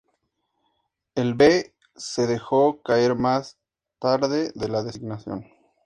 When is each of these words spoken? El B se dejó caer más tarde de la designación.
El 1.13 1.35
B 1.35 1.75
se 1.95 2.25
dejó 2.25 2.81
caer 2.81 3.13
más 3.13 3.59
tarde 3.99 4.51
de 4.55 4.67
la 4.67 4.81
designación. 4.81 5.45